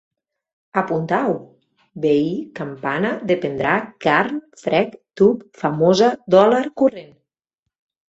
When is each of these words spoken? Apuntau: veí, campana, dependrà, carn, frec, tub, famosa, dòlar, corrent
Apuntau: 0.81 1.35
veí, 2.05 2.31
campana, 2.61 3.13
dependrà, 3.33 3.77
carn, 4.09 4.43
frec, 4.65 4.99
tub, 5.25 5.47
famosa, 5.65 6.13
dòlar, 6.39 6.67
corrent 6.83 7.17